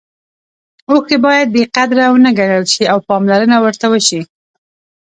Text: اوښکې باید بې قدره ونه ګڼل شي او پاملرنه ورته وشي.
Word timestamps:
اوښکې 0.89 1.17
باید 1.25 1.47
بې 1.53 1.63
قدره 1.75 2.05
ونه 2.11 2.31
ګڼل 2.39 2.63
شي 2.73 2.83
او 2.91 2.97
پاملرنه 3.07 3.57
ورته 3.59 3.85
وشي. 3.89 4.21